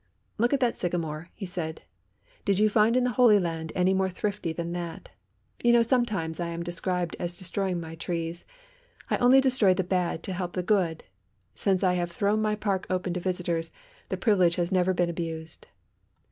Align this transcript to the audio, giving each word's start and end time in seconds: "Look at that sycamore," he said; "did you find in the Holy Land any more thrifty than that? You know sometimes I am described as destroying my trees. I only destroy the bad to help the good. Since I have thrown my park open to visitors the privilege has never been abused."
"Look 0.39 0.51
at 0.51 0.59
that 0.61 0.79
sycamore," 0.79 1.29
he 1.35 1.45
said; 1.45 1.83
"did 2.43 2.57
you 2.57 2.69
find 2.69 2.95
in 2.97 3.03
the 3.03 3.11
Holy 3.11 3.37
Land 3.37 3.71
any 3.75 3.93
more 3.93 4.09
thrifty 4.09 4.51
than 4.51 4.71
that? 4.71 5.09
You 5.61 5.71
know 5.73 5.83
sometimes 5.83 6.39
I 6.39 6.47
am 6.47 6.63
described 6.63 7.15
as 7.19 7.37
destroying 7.37 7.79
my 7.79 7.93
trees. 7.93 8.43
I 9.11 9.17
only 9.17 9.39
destroy 9.41 9.75
the 9.75 9.83
bad 9.83 10.23
to 10.23 10.33
help 10.33 10.53
the 10.53 10.63
good. 10.63 11.03
Since 11.53 11.83
I 11.83 11.93
have 11.93 12.09
thrown 12.11 12.41
my 12.41 12.55
park 12.55 12.87
open 12.89 13.13
to 13.13 13.19
visitors 13.19 13.71
the 14.09 14.17
privilege 14.17 14.55
has 14.55 14.71
never 14.71 14.91
been 14.91 15.07
abused." 15.11 15.67